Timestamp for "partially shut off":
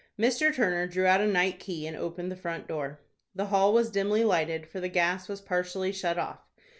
5.41-6.39